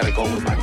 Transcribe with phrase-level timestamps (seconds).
[0.00, 0.57] gotta go with my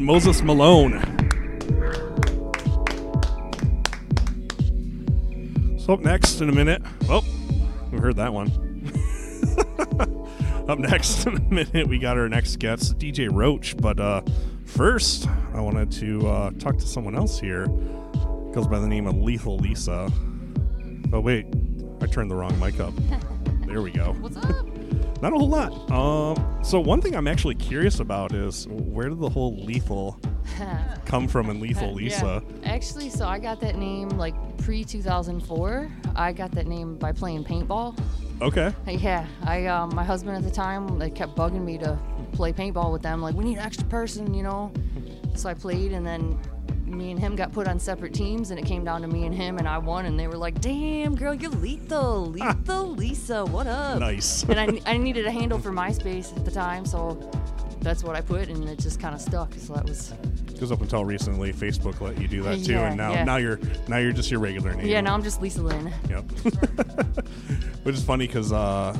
[0.00, 1.00] was Moses Malone.
[5.78, 6.82] So up next in a minute.
[7.08, 7.24] Oh,
[7.92, 8.48] we heard that one.
[10.68, 13.76] up next in a minute, we got our next guest, DJ Roach.
[13.76, 14.22] But uh,
[14.64, 17.66] first, I wanted to uh, talk to someone else here.
[18.52, 20.10] Goes by the name of Lethal Lisa.
[21.12, 21.46] Oh wait,
[22.00, 22.94] I turned the wrong mic up.
[23.66, 24.16] There we go.
[24.18, 24.66] What's up?
[25.22, 25.90] Not a whole lot.
[25.92, 30.20] Um, so one thing I'm actually curious about is where did the whole lethal
[31.06, 32.42] come from in Lethal Lisa?
[32.62, 32.72] Yeah.
[32.72, 35.90] Actually, so I got that name like pre 2004.
[36.14, 37.98] I got that name by playing paintball.
[38.42, 38.72] Okay.
[38.86, 41.98] Yeah, I um, my husband at the time they kept bugging me to
[42.32, 43.20] play paintball with them.
[43.22, 44.72] Like we need an extra person, you know.
[45.34, 46.38] So I played, and then
[47.00, 49.34] me and him got put on separate teams, and it came down to me and
[49.34, 50.04] him, and I won.
[50.04, 54.44] And they were like, "Damn, girl, you're lethal, lethal, Lisa, what up?" Nice.
[54.44, 57.30] and I, I needed a handle for MySpace at the time, so
[57.80, 59.54] that's what I put, and it just kind of stuck.
[59.54, 60.12] So that was
[60.48, 63.24] Because up until recently, Facebook let you do that too, Yeah, and now yeah.
[63.24, 64.86] now you're now you're just your regular name.
[64.86, 65.00] yeah.
[65.00, 65.90] Now I'm just Lisa Lynn.
[66.10, 66.24] Yep.
[67.84, 68.94] Which is funny because uh,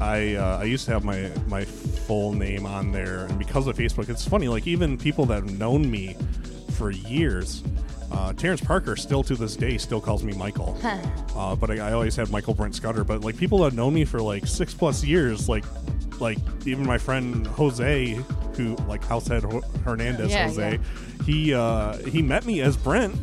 [0.00, 3.76] I uh, I used to have my my full name on there, and because of
[3.76, 4.48] Facebook, it's funny.
[4.48, 6.14] Like even people that have known me
[6.78, 7.62] for years,
[8.12, 10.78] uh, Terrence Parker still to this day still calls me Michael.
[11.36, 13.04] uh, but I, I always had Michael Brent Scudder.
[13.04, 15.64] But like people that know me for like six plus years, like
[16.20, 18.18] like even my friend Jose,
[18.56, 21.24] who like Househead Ho- Hernandez Yeah, Jose, yeah.
[21.24, 23.14] he uh, he met me as Brent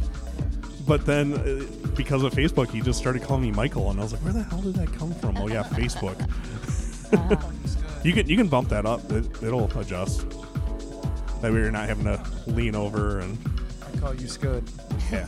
[0.87, 4.13] but then uh, because of Facebook, he just started calling me Michael, and I was
[4.13, 6.15] like, "Where the hell did that come from?" Oh yeah, Facebook.
[8.05, 10.27] you can you can bump that up; it, it'll adjust.
[11.41, 13.37] That way, you're not having to lean over and
[13.93, 14.63] I call you Scud.
[15.11, 15.27] yeah.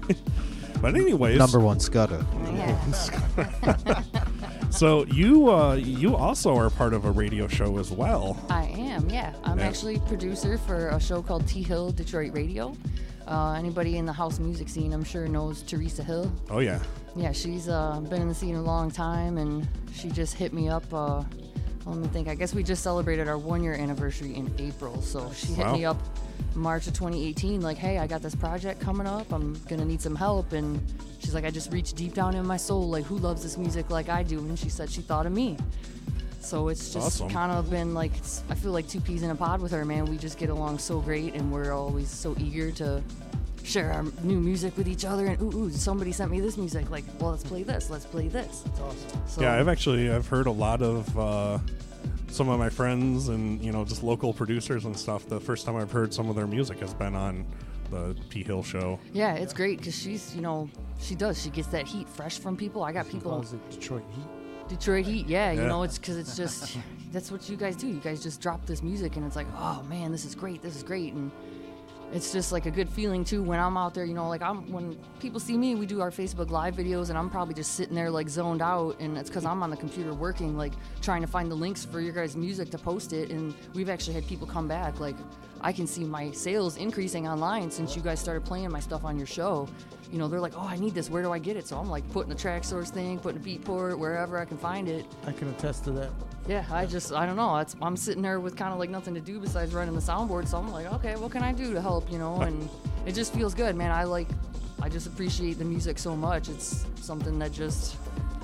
[0.80, 2.24] but anyways, Number one Scudder.
[2.54, 4.02] Yeah,
[4.70, 8.38] so you uh, you also are part of a radio show as well.
[8.48, 9.08] I am.
[9.10, 9.66] Yeah, I'm Yeah.
[9.66, 12.74] actually producer for a show called T Hill Detroit Radio.
[13.26, 16.32] Uh, anybody in the house music scene, I'm sure, knows Teresa Hill.
[16.48, 16.80] Oh yeah,
[17.16, 20.68] Yeah, she's uh, been in the scene a long time, and she just hit me
[20.68, 20.84] up.
[21.86, 22.26] Let me think.
[22.28, 25.72] I guess we just celebrated our one year anniversary in April, so she hit Wow.
[25.72, 25.96] me up
[26.54, 29.32] March of 2018, like, "Hey, I got this project coming up.
[29.32, 30.80] I'm gonna need some help." And
[31.20, 33.88] she's like, "I just reached deep down in my soul, like, who loves this music
[33.90, 35.56] like I do?" And she said she thought of me.
[36.40, 37.30] So it's just Awesome.
[37.30, 38.12] kind of been like
[38.50, 40.06] I feel like two peas in a pod with her, man.
[40.06, 43.02] We just get along so great, and we're always so eager to
[43.66, 45.26] share our new music with each other.
[45.26, 46.90] And ooh, ooh somebody sent me this music.
[46.90, 47.90] Like, well, let's play this.
[47.90, 48.60] Let's play this.
[48.60, 49.22] That's awesome.
[49.26, 49.54] So, yeah.
[49.58, 51.58] I've actually I've heard a lot of uh,
[52.28, 55.26] some of my friends and you know just local producers and stuff.
[55.28, 57.44] The first time I've heard some of their music has been on
[57.90, 58.98] the T Hill show.
[59.12, 60.68] yeah, it's great because she's you know
[61.00, 61.40] she does.
[61.40, 62.82] She gets that heat fresh from people.
[62.82, 64.68] I got He people calls it Detroit Heat.
[64.68, 65.26] Detroit Heat.
[65.26, 66.76] Yeah, you know it's because it's just
[67.12, 67.86] that's what you guys do.
[67.86, 70.62] You guys just drop this music and it's like, oh man, this is great.
[70.62, 71.30] This is great and.
[72.12, 74.70] It's just like a good feeling too when I'm out there, you know, like I'm
[74.70, 77.94] when people see me, we do our Facebook live videos and I'm probably just sitting
[77.94, 80.72] there like zoned out and it's cuz I'm on the computer working like
[81.02, 84.14] trying to find the links for your guys' music to post it and we've actually
[84.14, 85.16] had people come back like
[85.60, 89.16] I can see my sales increasing online since you guys started playing my stuff on
[89.16, 89.68] your show.
[90.10, 91.10] You know, they're like, "Oh, I need this.
[91.10, 93.44] Where do I get it?" So I'm like putting the track source thing, putting a
[93.44, 95.04] Beatport wherever I can find it.
[95.26, 96.10] I can attest to that.
[96.48, 97.56] Yeah, I just I don't know.
[97.56, 100.46] It's, I'm sitting there with kind of like nothing to do besides running the soundboard,
[100.46, 102.10] so I'm like, okay, what can I do to help?
[102.10, 102.68] You know, and
[103.04, 103.90] it just feels good, man.
[103.90, 104.28] I like,
[104.80, 106.48] I just appreciate the music so much.
[106.48, 107.96] It's something that just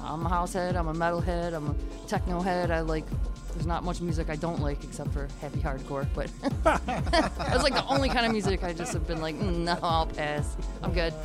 [0.03, 2.71] I'm a house head, I'm a metal head, I'm a techno head.
[2.71, 3.05] I like.
[3.53, 6.31] There's not much music I don't like except for heavy hardcore, but
[6.65, 10.07] that's like the only kind of music I just have been like, "Mm, no, I'll
[10.07, 10.57] pass.
[10.83, 11.13] I'm good.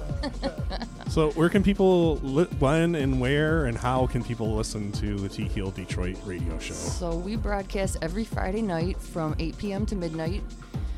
[1.10, 5.30] So where can people li- when and where and how can people listen to the
[5.30, 6.74] T Hill Detroit radio show?
[6.74, 9.86] So we broadcast every Friday night from 8 p.m.
[9.88, 10.44] to midnight.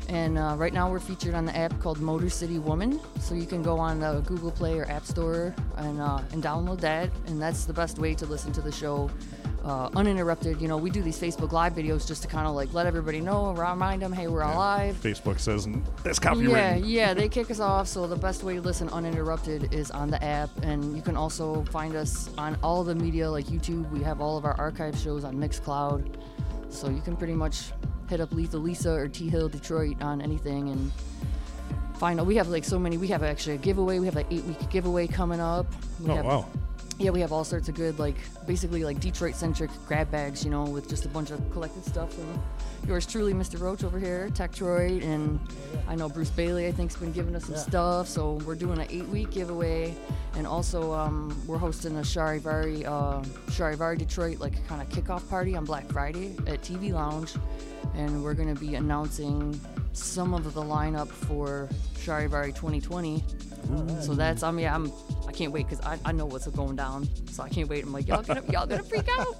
[0.08, 3.00] And uh, right now we're featured on the app called Motor City Woman.
[3.20, 6.80] So you can go on the Google Play or App Store and, uh, and download
[6.80, 7.08] that.
[7.26, 9.08] And that's the best way to listen to the show
[9.64, 10.60] uh, uninterrupted.
[10.60, 13.20] You know, we do these Facebook Live videos just to kind of like let everybody
[13.20, 14.96] know, remind them, hey, we're all live.
[14.96, 15.68] Facebook says
[16.02, 16.80] that's copyright.
[16.82, 17.88] Yeah, yeah, they kick us off.
[17.88, 21.62] So the best way to listen uninterrupted is on the app, and you can also
[21.64, 23.90] find us on all the media like YouTube.
[23.90, 26.14] We have all of our archive shows on Mixcloud,
[26.70, 27.72] so you can pretty much
[28.08, 30.90] hit up Lethal Lisa or T Hill Detroit on anything and
[31.96, 32.24] find.
[32.26, 32.96] We have like so many.
[32.96, 33.98] We have actually a giveaway.
[33.98, 35.66] We have like eight week giveaway coming up.
[36.00, 36.46] We Oh have, wow.
[37.00, 38.16] Yeah, we have all sorts of good, like
[38.46, 42.12] basically like Detroit centric grab bags, you know, with just a bunch of collected stuff
[42.12, 42.42] from
[42.86, 43.58] yours truly, Mr.
[43.58, 45.40] Roach over here, Techtroid, and
[45.88, 47.60] I know Bruce Bailey, I think, has been giving us some Yeah.
[47.62, 48.08] stuff.
[48.08, 49.94] So we're doing an eight week giveaway,
[50.36, 55.56] and also um, we're hosting a Charivari, uh, Charivari Detroit like kind of kickoff party
[55.56, 57.32] on Black Friday at TV Lounge,
[57.94, 59.58] and we're gonna be announcing
[59.94, 61.66] some of the lineup for
[61.96, 63.24] Charivari 2020.
[64.02, 64.92] So that's I mean I'm
[65.28, 67.08] I can't wait because I, I know what's going down.
[67.30, 67.84] So I can't wait.
[67.84, 69.36] I'm like y'all gonna y'all gonna freak out.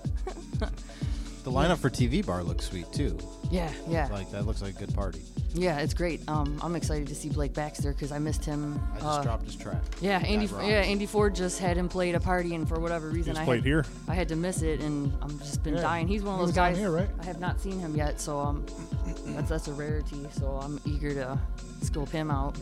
[1.43, 3.19] The lineup for TV Bar looks sweet too.
[3.51, 5.23] Yeah, yeah, Like that looks like a good party.
[5.55, 5.79] yeah.
[5.79, 6.21] It's great.
[6.29, 8.79] Um, I'm excited to see Blake Baxter because I missed him.
[8.93, 9.83] I just uh, dropped his track.
[10.03, 10.47] Yeah, Andy.
[10.47, 10.65] That.
[10.67, 13.45] Yeah, Andy Ford just had him played a party, and for whatever reason, Just I
[13.47, 13.87] played had, here.
[14.07, 15.81] I had to miss it, and I'm just been Yeah.
[15.81, 16.07] dying.
[16.07, 16.77] He's one of those guys.
[16.77, 17.09] here, right?
[17.21, 18.65] I have not seen him yet, so um,
[19.29, 20.29] that's that's a rarity.
[20.33, 21.39] So I'm eager to
[21.83, 22.55] scope him out.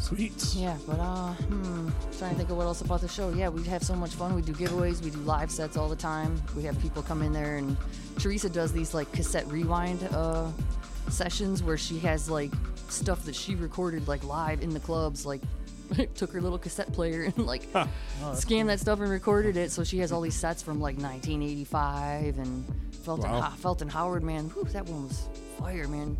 [0.00, 0.54] Sweet.
[0.54, 1.88] Yeah, but uh, hmm,
[2.18, 3.30] trying to think of what else about the show.
[3.30, 4.34] Yeah, we have so much fun.
[4.34, 5.02] We do giveaways.
[5.02, 6.40] We do live sets all the time.
[6.56, 7.76] We have people come in there, and
[8.18, 10.48] Teresa does these like cassette rewind uh,
[11.08, 12.50] sessions where she has like
[12.88, 15.40] stuff that she recorded like live in the clubs, like.
[16.14, 17.68] took her little cassette player and like
[18.34, 19.70] scanned that stuff and recorded it.
[19.70, 22.64] So she has all these sets from like 1985 and
[23.04, 23.40] Felton, Wow.
[23.42, 24.48] Ho- Felton Howard, man.
[24.50, 25.28] Whew, that one was
[25.58, 26.16] fire, man.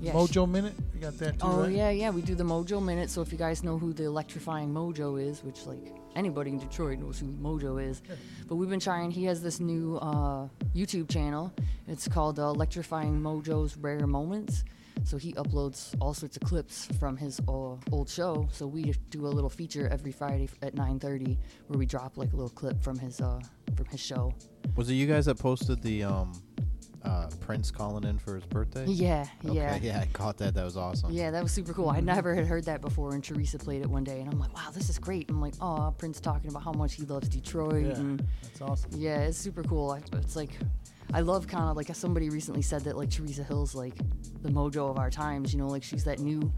[0.00, 1.70] Yeah, she- Mojo Minute, you got that too, Oh right?
[1.72, 2.10] yeah, yeah.
[2.10, 3.10] We do the Mojo Minute.
[3.10, 6.98] So if you guys know who the electrifying Mojo is, which like anybody in Detroit
[6.98, 8.02] knows who Mojo is,
[8.48, 9.10] but we've been trying.
[9.10, 11.52] He has this new uh, YouTube channel.
[11.86, 14.64] It's called uh, Electrifying Mojo's Rare Moments.
[15.04, 18.48] So he uploads all sorts of clips from his uh, old show.
[18.52, 21.36] So we do a little feature every Friday at 9:30
[21.68, 23.40] where we drop like a little clip from his uh,
[23.76, 24.34] from his show.
[24.76, 26.32] Was it you guys that posted the um,
[27.04, 28.84] uh, Prince calling in for his birthday?
[28.86, 29.78] Yeah, Okay, yeah.
[29.80, 30.54] yeah, I caught that.
[30.54, 31.12] That was awesome.
[31.12, 31.88] Yeah, that was super cool.
[31.90, 34.54] I never had heard that before, and Teresa played it one day, and I'm like,
[34.54, 35.30] wow, this is great.
[35.30, 38.90] I'm like, oh, Prince talking about how much he loves Detroit, Yeah, and that's awesome.
[38.94, 39.90] yeah, it's super cool.
[39.92, 40.50] I- It's like,
[41.14, 43.94] I love kind of like somebody recently said that like Teresa Hill's like
[44.42, 45.54] the mojo of our times.
[45.54, 46.52] You know, like she's that new,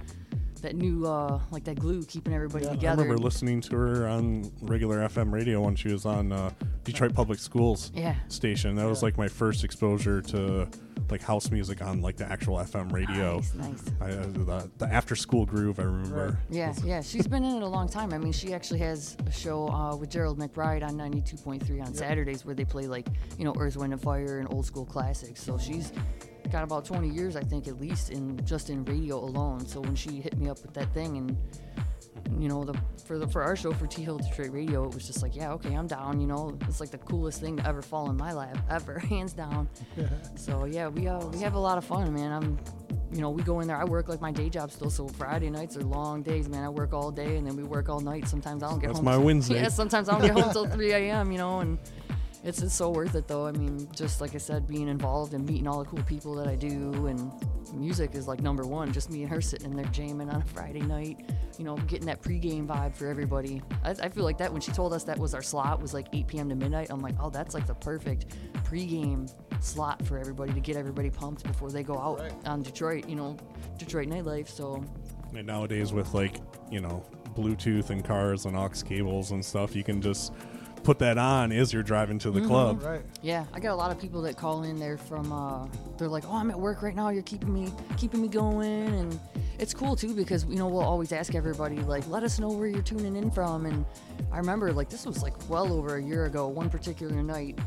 [0.60, 4.08] that new uh like that glue keeping everybody Yeah, I I remember listening to her
[4.08, 6.50] on regular FM radio when she was on uh,
[6.84, 8.14] Detroit Public Schools Yeah.
[8.28, 8.74] station.
[8.76, 10.68] That was like my first exposure to
[11.10, 13.36] like house music on like the actual FM radio.
[13.38, 13.82] Nice, nice.
[14.00, 16.26] I, uh, the, the after school groove, I remember.
[16.28, 16.34] Right.
[16.50, 18.12] Yeah, yeah, she's been in it a long time.
[18.12, 22.44] I mean, she actually has a show uh, with Gerald McBride on 92.3 on Saturdays
[22.44, 23.08] where they play like,
[23.38, 25.42] you know, Earth, Wind, and Fire and old school classics.
[25.42, 25.92] So she's
[26.50, 29.66] got about 20 years, I think, at least in just in radio alone.
[29.66, 31.36] So when she hit me up with that thing and
[32.38, 35.06] you know, the for the for our show for T Hill Detroit Radio, it was
[35.06, 36.20] just like, yeah, okay, I'm down.
[36.20, 39.32] You know, it's like the coolest thing to ever fall in my lap, ever, hands
[39.32, 39.68] down.
[40.36, 42.32] so yeah, we uh, we have a lot of fun, man.
[42.32, 42.58] I'm,
[43.12, 43.76] you know, we go in there.
[43.76, 46.62] I work like my day job still, so Friday nights are long days, man.
[46.62, 48.28] I work all day and then we work all night.
[48.28, 49.04] Sometimes I don't get That's home.
[49.06, 49.54] my Wednesday.
[49.62, 51.32] Yeah, sometimes I don't get home till 3 a.m.
[51.32, 51.78] You know, and
[52.42, 53.46] it's it's so worth it though.
[53.46, 56.46] I mean, just like I said, being involved and meeting all the cool people that
[56.46, 57.30] I do, and
[57.74, 58.92] music is like number one.
[58.92, 62.06] Just me and her sitting in there jamming on a Friday night, you know, getting
[62.06, 63.62] that pregame vibe for everybody.
[63.84, 66.06] I, I feel like that when she told us that was our slot was like
[66.12, 66.48] 8 p.m.
[66.48, 66.88] to midnight.
[66.90, 68.34] I'm like, oh, that's like the perfect
[68.64, 69.30] pregame
[69.60, 72.32] slot for everybody to get everybody pumped before they go out Right.
[72.46, 73.36] on Detroit, you know,
[73.78, 74.48] Detroit nightlife.
[74.48, 74.82] So
[75.34, 76.36] And nowadays with like,
[76.70, 77.02] you know,
[77.36, 80.32] Bluetooth and cars and aux cables and stuff, you can just
[80.82, 82.82] put that on as you're driving to the club.
[82.82, 83.02] Right.
[83.22, 85.66] Yeah, I got a lot of people that call in there from uh
[85.98, 87.10] they're like, "Oh, I'm at work right now.
[87.10, 89.20] You're keeping me keeping me going." And
[89.58, 92.66] it's cool too because you know, we'll always ask everybody like, "Let us know where
[92.66, 93.84] you're tuning in from." And
[94.32, 97.58] I remember like this was like well over a year ago, one particular night,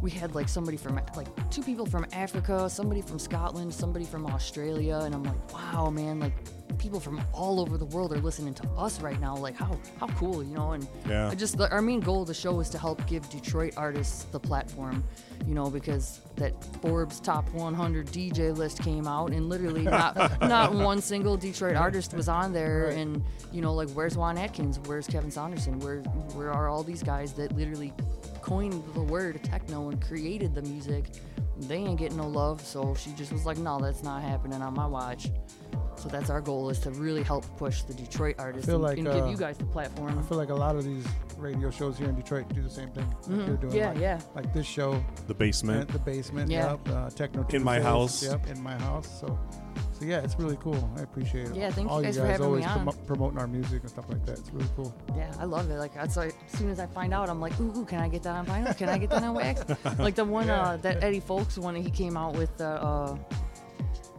[0.00, 4.26] we had like somebody from like two people from Africa, somebody from Scotland, somebody from
[4.26, 6.34] Australia, and I'm like, "Wow, man, like
[6.78, 9.34] people from all over the world are listening to us right now.
[9.36, 11.28] Like how how cool, you know?" And Yeah.
[11.30, 14.24] I just the, our main goal of the show is to help give Detroit artists
[14.24, 15.02] the platform,
[15.46, 16.52] you know, because that
[16.82, 22.12] Forbes top 100 DJ list came out and literally not not one single Detroit artist
[22.12, 22.88] was on there.
[22.88, 22.98] Right.
[22.98, 24.78] And you know, like where's Juan Atkins?
[24.84, 25.78] Where's Kevin Saunderson?
[25.80, 26.00] Where
[26.34, 27.94] where are all these guys that literally
[28.46, 31.06] coined the word techno and created the music?
[31.62, 32.60] They ain't getting no love.
[32.60, 35.30] So she just was like, no, that's not happening on my watch.
[35.98, 39.06] So that's our goal is to really help push the Detroit artists and, like, and
[39.06, 40.18] give uh, you guys the platform.
[40.18, 41.06] I feel like a lot of these
[41.38, 43.08] radio shows here in Detroit do the same thing.
[43.28, 43.76] Like you're doing Mm-hmm.
[43.76, 44.20] Yeah, like, yeah.
[44.34, 45.88] Like this show, The basement.
[45.90, 46.50] the basement.
[46.50, 46.70] Yeah.
[46.72, 46.88] Yep.
[46.88, 48.22] Uh, Techno In my house.
[48.22, 48.46] Yep.
[48.48, 49.20] In my house.
[49.20, 49.38] So,
[49.98, 50.90] so yeah, it's really cool.
[50.96, 51.56] I appreciate it.
[51.56, 52.86] Yeah, thank you All guys you for guys having me always on.
[52.86, 54.38] promo- promoting our music and stuff like that.
[54.38, 54.94] It's really cool.
[55.16, 55.78] Yeah, I love it.
[55.78, 58.08] Like that's like as soon as I find out, I'm like, ooh, ooh can I
[58.08, 58.76] get that on vinyl?
[58.76, 59.64] Can I get that on wax?
[59.98, 63.16] like the one uh, that Eddie Fowlkes one he came out with the uh,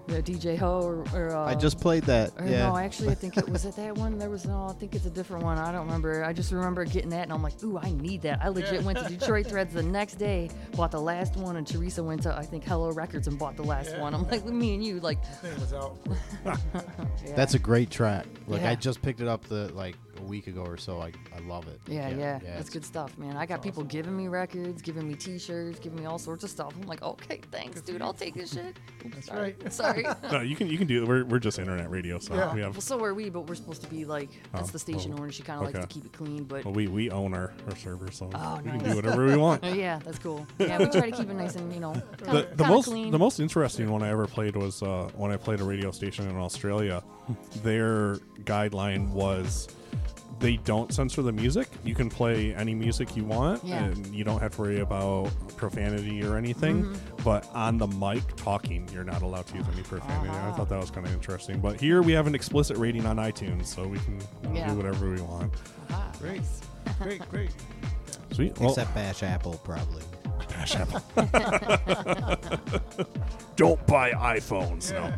[0.07, 2.31] the DJ Ho or, or uh, I just played that.
[2.39, 2.67] Or yeah.
[2.69, 4.17] no, actually, I think it was it that one.
[4.17, 5.57] There was no, I think it's a different one.
[5.57, 6.23] I don't remember.
[6.23, 8.39] I just remember getting that, and I'm like, ooh, I need that.
[8.41, 12.03] I legit went to Detroit Threads the next day, bought the last one, and Teresa
[12.03, 14.01] went to I think Hello Records and bought the last Yeah.
[14.01, 14.13] one.
[14.13, 15.97] I'm like, me and you, like, Thing was out.
[16.45, 16.55] yeah.
[17.35, 18.25] That's a great track.
[18.47, 18.71] Like Yeah.
[18.71, 21.01] I just picked it up the like a week ago or so.
[21.01, 21.79] I, I love it.
[21.87, 23.35] Yeah, yeah, that's good stuff, man.
[23.37, 26.73] I got people giving me records, giving me T-shirts, giving me all sorts of stuff.
[26.79, 28.01] I'm like, okay, thanks, dude.
[28.01, 28.77] I'll take this shit.
[29.05, 29.55] Oops, That's sorry.
[29.61, 29.73] right.
[29.77, 30.05] Sorry.
[30.31, 31.07] No, you can you can do it.
[31.07, 32.53] We're, we're just internet radio, so Yeah.
[32.53, 34.79] we have well, so are we, but we're supposed to be like that's Oh, the
[34.79, 35.31] station oh, owner.
[35.31, 37.75] She kind of likes to keep it clean, but well, we we own our, our
[37.75, 39.63] server, so Oh, we can do whatever we want.
[39.63, 40.45] Oh, yeah, that's cool.
[40.59, 42.85] Yeah, we try to keep it nice and you know, the, kinda, the kinda most
[42.87, 43.11] clean.
[43.11, 46.27] the most interesting one I ever played was uh, when I played a radio station
[46.27, 47.03] in Australia.
[47.63, 49.67] Their guideline was
[50.39, 51.67] they don't censor the music.
[51.83, 53.83] You can play any music you want, Yeah.
[53.85, 56.83] and you don't have to worry about profanity or anything.
[56.83, 57.23] Mm-hmm.
[57.23, 60.29] But on the mic, talking, you're not allowed to use any profanity.
[60.29, 60.53] I Ah.
[60.53, 61.59] thought that was kind of interesting.
[61.59, 64.19] But here we have an explicit rating on iTunes, so we can
[64.53, 64.69] Yeah.
[64.69, 65.51] do whatever we want.
[65.89, 66.37] Ah, Great.
[66.37, 66.61] nice.
[67.01, 67.49] Great, great.
[68.31, 68.59] Sweet.
[68.59, 70.03] Well, Except Bash Apple, probably.
[70.49, 71.01] Bash Apple.
[73.55, 74.91] Don't buy iPhones.
[74.93, 75.11] No.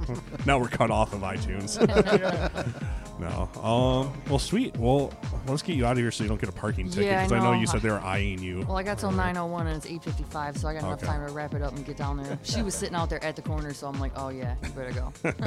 [0.46, 1.78] now we're cut off of iTunes.
[3.20, 3.50] no.
[3.62, 4.14] Um.
[4.30, 4.76] Well, sweet.
[4.78, 5.12] Well,
[5.48, 7.06] let's get you out of here so you don't get a parking ticket.
[7.06, 7.60] Yeah, I Because I know know.
[7.60, 8.62] you said they were eyeing you.
[8.68, 11.08] Well, I got till 9:01 and it's 8:55, so I got enough Okay.
[11.08, 12.40] time to wrap it up and get down there.
[12.44, 14.92] She was sitting out there at the corner, so I'm like, oh yeah, you better
[14.94, 15.12] go.
[15.24, 15.38] well,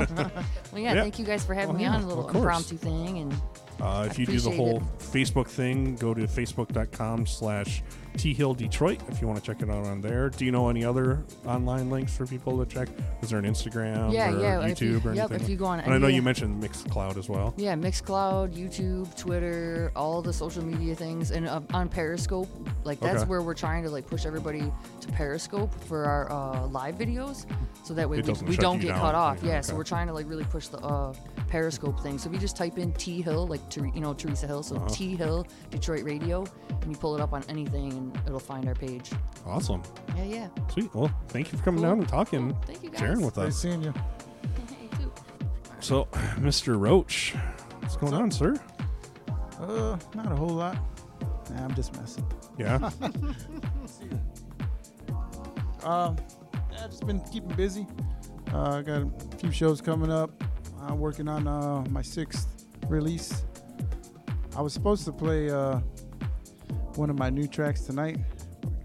[0.74, 1.02] yeah, Yeah.
[1.02, 2.42] thank you guys for having Oh, me yeah, on a little of course.
[2.70, 3.34] impromptu thing, and
[3.80, 4.82] Uh, if you do the appreciate whole.
[4.98, 7.82] Facebook thing, go to facebook.com slash
[8.16, 10.28] T Hill Detroit if you want to check it out on there.
[10.30, 12.88] Do you know any other online links for people to check?
[13.22, 15.44] Is there an Instagram Yeah, or yeah, if you- YouTube or yep, anything?
[15.44, 17.54] if you go on and I know you mentioned Mixcloud as well.
[17.56, 22.48] yeah, Mixcloud, YouTube, Twitter, all the social media things, and uh, on Periscope.
[22.84, 23.28] Like that's Okay.
[23.30, 24.60] where we're trying to like push everybody
[25.00, 27.46] to Periscope for our uh, live videos,
[27.84, 29.00] so that way It we, we don't get down.
[29.00, 29.38] cut off.
[29.38, 31.14] Okay, Yeah, so we're trying to like really push the uh,
[31.48, 32.18] Periscope thing.
[32.18, 34.88] So if you just type in T Hill, like you know Teresa Hill, so Uh-huh.
[34.88, 36.44] T Hill Detroit Radio,
[36.80, 39.10] and you pull it up on anything, and it'll find our page.
[39.46, 39.82] Awesome.
[40.16, 40.48] Yeah, yeah.
[40.72, 40.94] Sweet.
[40.94, 42.60] Well, thank you for coming Cool, down and talking, cool.
[42.66, 43.00] Thank you, guys.
[43.00, 43.58] sharing with Nice us.
[43.58, 43.92] seeing you.
[43.92, 45.12] Hey, too.
[45.80, 46.06] So,
[46.38, 46.78] Mr.
[46.78, 47.34] Roach,
[47.80, 48.56] what's going on, sir?
[49.60, 50.76] Uh, not a whole lot.
[51.50, 52.24] Nah, I'm just messing.
[52.58, 52.90] Yeah.
[55.84, 56.14] Uh,
[56.72, 57.86] yeah, just been keeping busy.
[58.52, 60.30] Uh, I got a few shows coming up.
[60.80, 63.44] I'm working on uh, my sixth release.
[64.56, 65.80] I was supposed to play uh,
[66.96, 68.18] one of my new tracks tonight.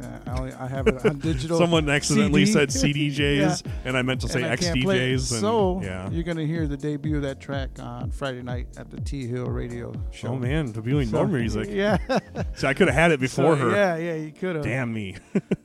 [0.02, 1.58] Uh, I, I have it on digital.
[1.58, 2.52] Someone accidentally CD.
[2.52, 5.16] said CDJs, and I meant to say and I can't play it.
[5.18, 5.32] XDJs.
[5.32, 6.10] And, so yeah.
[6.10, 9.46] you're gonna hear the debut of that track on Friday night at the T Hill
[9.46, 10.30] Radio show.
[10.30, 11.68] Oh man, debuting So- more music.
[11.70, 11.98] Yeah.
[12.56, 13.72] So I could have had it before So, her.
[13.72, 14.64] Yeah, yeah, you could have.
[14.66, 15.16] Damn me.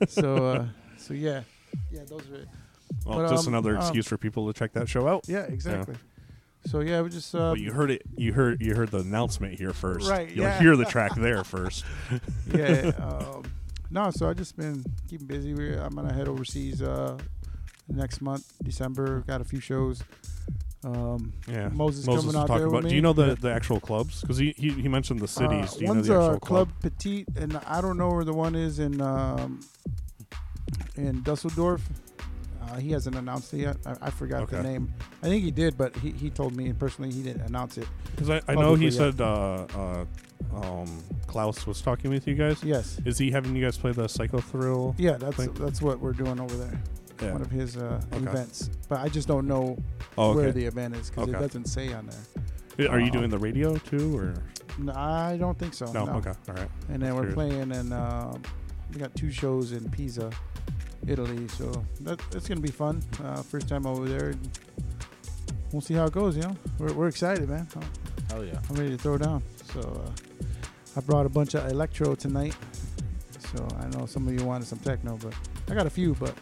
[0.09, 0.67] So, uh,
[0.99, 1.43] so yeah,
[1.91, 2.45] yeah, those are.
[3.07, 5.25] Well, But, just um, another um, excuse for people to check that show out.
[5.27, 5.95] Yeah, exactly.
[6.67, 7.35] So yeah, we just.
[7.35, 8.03] Uh, Well, you heard it.
[8.17, 8.63] You heard.
[8.63, 10.09] You heard the announcement here first.
[10.09, 10.59] Right, You'll yeah.
[10.61, 11.85] hear the track there first.
[12.53, 12.93] yeah.
[12.99, 13.43] Um,
[13.91, 15.53] no, so I just been keeping busy.
[15.53, 17.19] I'm gonna head overseas uh,
[17.89, 19.21] next month, December.
[19.27, 20.03] Got a few shows.
[20.85, 21.69] Um, Yeah.
[21.69, 22.89] Moses, was coming out talking there about.
[22.89, 24.23] Do you know the, the actual clubs?
[24.23, 25.73] Because he, he he mentioned the cities.
[25.75, 28.25] Uh, Do you know one's the uh, actual Club Petite, and I don't know where
[28.25, 29.61] the one is in um,
[30.97, 31.83] in Dusseldorf.
[32.73, 33.77] Uh, he hasn't announced it yet.
[33.85, 34.93] I, I forgot the name.
[35.23, 37.87] I think he did, but he, he told me personally he didn't announce it.
[38.13, 38.91] Because I, I know he yeah.
[38.91, 40.05] said uh, uh,
[40.55, 42.63] um, Klaus was talking with you guys.
[42.65, 42.99] Yes.
[43.05, 44.95] Is he having you guys play the Psycho Thrill?
[44.99, 46.81] Yeah, that's Think- that's what we're doing over there.
[47.21, 47.33] Yeah.
[47.33, 48.25] One of his uh, Okay.
[48.27, 49.77] events, but I just don't know
[50.19, 51.39] Oh, where the event is because Okay.
[51.39, 52.89] it doesn't say on there.
[52.91, 54.35] Are you uh, doing the radio too, or
[54.79, 55.93] No, I don't think so.
[55.93, 56.07] no?
[56.07, 56.69] Okay, all right.
[56.89, 57.35] And then we're Curious.
[57.35, 58.33] playing and Uh,
[58.93, 60.31] we got two shows in Pisa,
[61.07, 61.49] Italy.
[61.49, 63.03] So that that's gonna be fun.
[63.23, 64.35] Uh, first time over there.
[65.73, 66.37] We'll see how it goes.
[66.37, 67.67] You know, we're, we're excited, man.
[67.77, 67.91] I'm-
[68.31, 68.59] Hell yeah.
[68.71, 69.43] I'm ready to throw down.
[69.75, 70.11] So uh,
[70.97, 72.55] I brought a bunch of electro tonight.
[73.53, 75.35] So I know some of you wanted some techno, but
[75.71, 76.15] I got a few.
[76.15, 76.35] But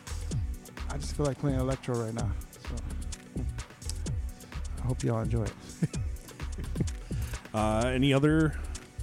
[0.90, 2.30] I just feel like playing electro right now.
[2.68, 3.42] So
[4.82, 5.52] I hope y'all enjoy it.
[7.52, 8.54] Uh, any other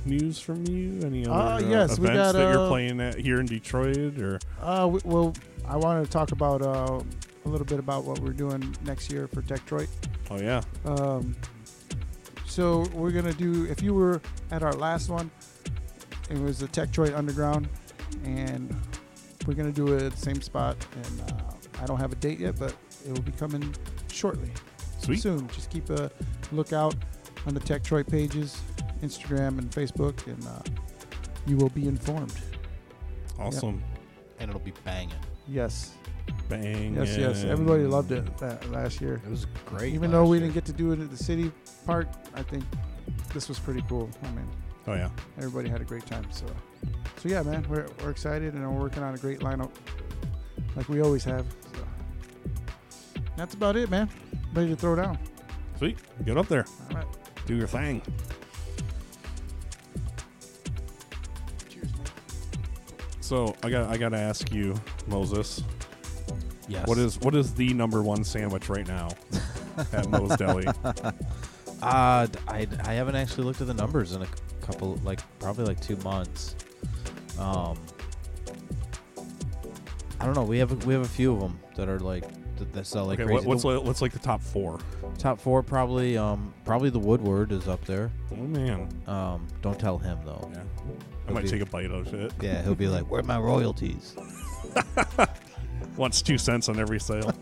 [0.08, 1.00] news from you?
[1.06, 3.46] Any other Uh, uh, yes, we events got, that you're uh, playing at here in
[3.46, 4.18] Detroit?
[4.20, 5.34] Or Uh, we, well,
[5.68, 7.02] I wanted to talk about uh,
[7.46, 9.90] a little bit about what we're doing next year for Detroit.
[10.32, 11.36] oh yeah, Um,
[12.46, 13.66] so we're gonna do.
[13.66, 14.22] If you were
[14.52, 15.30] at our last one,
[16.30, 17.68] it was the Detroit Underground,
[18.24, 18.76] and
[19.46, 20.76] we're gonna do it at the same spot.
[20.96, 22.74] And uh, I don't have a date yet, but
[23.06, 23.76] it will be coming
[24.12, 24.50] shortly,
[25.00, 25.22] sweet.
[25.22, 25.48] soon.
[25.50, 26.10] Just keep a
[26.52, 26.96] lookout
[27.46, 28.60] on the Detroit pages,
[29.02, 30.62] Instagram and Facebook, and uh,
[31.46, 32.34] you will be informed.
[33.40, 33.84] Awesome.
[34.40, 35.14] And it'll be banging.
[35.48, 35.94] Yes,
[36.50, 36.96] Bang.
[36.96, 37.44] yes, yes.
[37.44, 39.22] Everybody loved it uh, last year.
[39.26, 39.94] It was great.
[39.94, 41.52] Even though we didn't get to do it at the city
[41.86, 42.64] park, I think
[43.34, 44.10] this was pretty cool.
[44.24, 44.48] I mean,
[44.88, 45.10] Oh yeah.
[45.38, 46.26] everybody had a great time.
[46.32, 46.46] So,
[47.18, 49.72] so yeah, man, we're, we're excited and we're working on a great lineup,
[50.76, 51.46] like we always have.
[51.74, 51.80] So.
[53.36, 54.10] That's about it, man.
[54.54, 55.18] Ready to throw down.
[55.78, 55.98] Sweet.
[56.26, 56.66] Get up there.
[56.90, 57.06] All right.
[57.46, 58.02] Do your thing.
[63.28, 64.74] So I got I got to ask you,
[65.08, 65.62] Moses.
[66.70, 66.88] Yes.
[66.88, 69.10] What is what is the number one sandwich right now
[69.92, 70.66] at Moe's Deli?
[71.80, 74.28] Uh, I, I haven't actually looked at the numbers in a
[74.62, 76.56] couple, like probably like two months.
[77.38, 77.78] Um,
[80.20, 80.42] I don't know.
[80.42, 82.24] We have a, we have a few of them that are like
[82.58, 83.46] that, that sell like okay, crazy.
[83.46, 84.80] what's like, what's like the top four?
[85.20, 85.62] top four?
[85.62, 88.10] Probably um probably the Woodward is up there.
[88.32, 90.50] Oh man, Um, don't tell him though.
[90.52, 90.64] yeah.
[91.28, 91.58] I might Okay.
[91.60, 92.32] take a bite of it.
[92.42, 94.16] Yeah, he'll be like, "Where are my royalties?"
[95.98, 97.34] Wants two cents on every sale.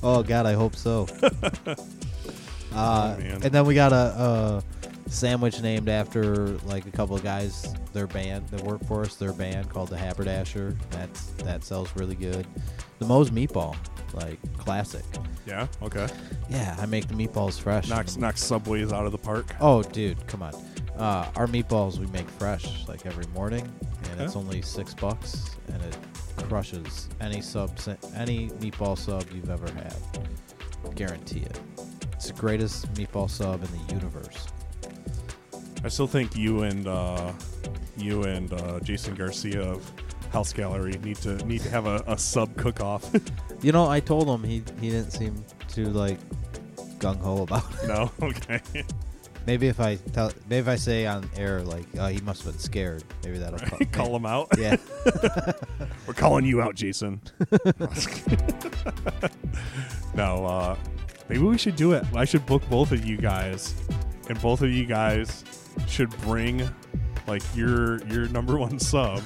[0.00, 1.08] Oh God, I hope so.
[2.72, 3.42] uh, man.
[3.42, 4.62] and then we got a,
[5.06, 7.74] a sandwich named after like a couple of guys.
[7.92, 9.16] Their band that work for us.
[9.16, 10.76] Their band called the Haberdasher.
[10.90, 12.46] That's that sells really good.
[13.00, 13.74] The Moe's meatball,
[14.14, 15.04] like classic.
[15.46, 15.66] yeah.
[15.82, 16.06] Okay.
[16.48, 17.88] Yeah, I make the meatballs fresh.
[17.88, 19.52] Knocks knocks subways out of the park.
[19.60, 20.52] Oh, dude, come on.
[20.98, 23.70] Uh, our meatballs we make fresh like every morning,
[24.10, 25.96] and it's only six bucks, and it
[26.48, 27.78] crushes any sub,
[28.16, 29.94] any meatball sub you've ever had.
[30.96, 31.60] Guarantee it.
[32.14, 34.48] It's the greatest meatball sub in the universe.
[35.84, 37.32] I still think you and uh,
[37.96, 39.92] you and uh, Jason Garcia of
[40.32, 43.10] House Gallery need to need to have a, a sub cook off.
[43.60, 46.20] You know, I told him he he didn't seem too like
[47.00, 47.88] gung ho about it.
[47.88, 48.60] no, okay.
[49.48, 52.52] Maybe if I tell, maybe if I say on air like, oh, he must have
[52.52, 53.02] been scared.
[53.24, 54.48] Maybe that'll call, Call him out.
[54.58, 54.76] Yeah.
[56.06, 57.22] We're calling you out, Jason.
[60.14, 60.76] no, uh,
[61.30, 62.04] maybe we should do it.
[62.14, 63.74] I should book both of you guys,
[64.28, 65.44] and both of you guys
[65.86, 66.68] should bring
[67.26, 69.22] like your your number one sub,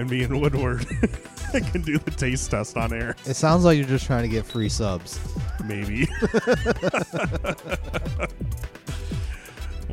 [0.00, 0.84] and me and Woodward
[1.52, 3.14] can do the taste test on air.
[3.24, 5.20] It sounds like you're just trying to get free subs.
[5.64, 6.08] Maybe.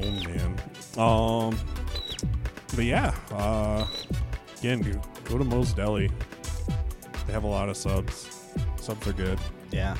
[0.03, 0.57] Oh man.
[0.97, 1.59] Um.
[2.75, 3.15] But yeah.
[3.31, 3.85] Uh.
[4.59, 6.09] Again, go, go to Mo's Deli.
[7.25, 8.29] They have a lot of subs.
[8.77, 9.39] Subs are good.
[9.71, 9.95] Yeah.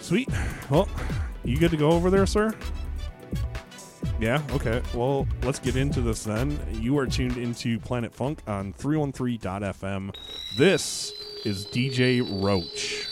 [0.00, 0.28] Sweet.
[0.70, 0.88] Well,
[1.44, 2.54] you good to go over there, sir?
[4.20, 4.80] Yeah, okay.
[4.94, 6.58] Well, let's get into this then.
[6.72, 10.14] You are tuned into Planet Funk on 313.fm.
[10.56, 11.12] This
[11.44, 13.08] is DJ Roach.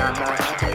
[0.00, 0.69] France.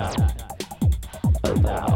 [0.00, 1.62] Down.
[1.62, 1.89] Down.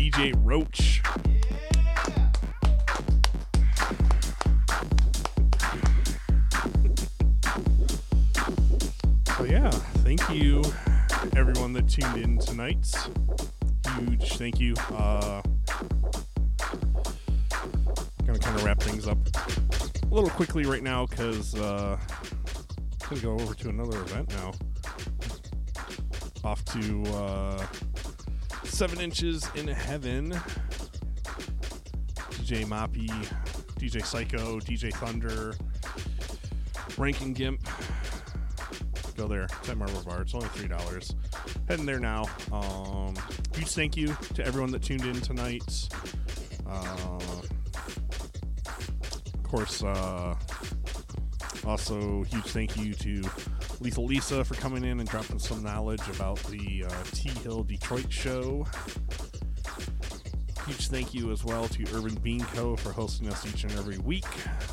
[0.00, 1.02] DJ Roach.
[9.36, 9.68] So yeah,
[10.00, 10.62] thank you
[11.36, 12.86] everyone that tuned in tonight.
[13.98, 14.72] Huge thank you.
[14.90, 15.42] Uh,
[18.24, 21.98] gonna kind of wrap things up a little quickly right now because uh,
[23.02, 24.52] I'm gonna go over to another event now.
[26.42, 27.66] Off to uh,
[28.80, 30.30] Seven Inches in Heaven.
[32.30, 33.10] DJ Moppy,
[33.78, 35.54] DJ Psycho, DJ Thunder,
[36.96, 37.60] Ranking Gimp.
[39.18, 39.42] Go there.
[39.42, 40.22] It's at Marble Bar.
[40.22, 41.14] It's only three dollars.
[41.68, 42.24] Heading there now.
[42.50, 43.14] Um,
[43.54, 45.86] huge thank you to everyone that tuned in tonight.
[46.66, 47.18] Uh,
[49.34, 50.34] of course, uh,
[51.66, 53.20] also huge thank you to
[53.80, 58.12] Lethal Lisa for coming in and dropping some knowledge about the uh, T Hill Detroit
[58.12, 58.66] show.
[60.66, 62.76] Huge thank you as well to Urban Bean Co.
[62.76, 64.26] for hosting us each and every week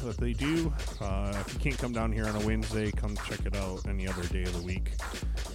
[0.03, 0.74] that they do.
[1.00, 4.08] Uh, if you can't come down here on a Wednesday, come check it out any
[4.08, 4.92] other day of the week.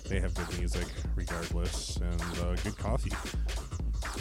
[0.08, 3.12] They have good music regardless and uh, good coffee.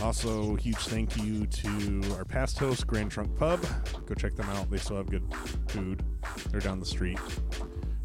[0.01, 3.65] Also, huge thank you to our past host, Grand Trunk Pub.
[4.05, 4.69] Go check them out.
[4.69, 5.23] They still have good
[5.69, 6.03] food.
[6.49, 7.19] They're down the street.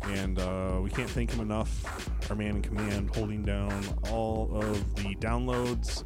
[0.02, 2.31] And uh, we can't thank him enough.
[2.31, 6.05] Our man in command holding down all of the downloads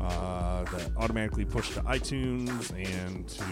[0.00, 3.42] uh, that automatically push to iTunes and to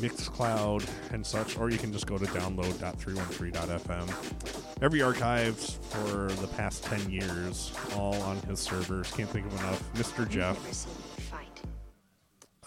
[0.00, 4.82] Mixcloud and such, or you can just go to download.313.fm.
[4.82, 9.10] Every archive for the past 10 years, all on his servers.
[9.12, 9.82] Can't think of enough.
[9.94, 10.28] Mr.
[10.28, 10.58] Jeff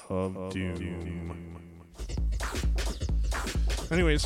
[0.09, 1.55] of Doom.
[3.91, 4.25] Anyways,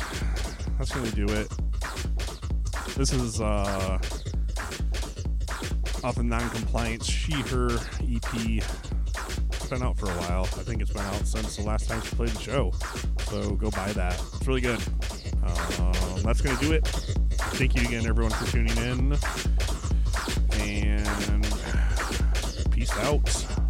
[0.78, 1.48] that's to do it.
[2.96, 3.98] This is uh,
[6.02, 7.70] off of Noncompliant's She-Her
[8.02, 8.62] EP.
[9.52, 10.42] It's been out for a while.
[10.42, 12.72] I think it's been out since the last time she played the show.
[13.30, 14.20] So go buy that.
[14.34, 14.80] It's really good.
[15.42, 16.86] Um, that's to do it.
[16.86, 19.16] Thank you again, everyone, for tuning in.
[20.60, 21.44] And
[22.70, 23.63] peace out.